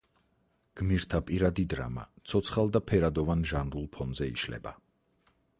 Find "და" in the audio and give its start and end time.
2.79-2.83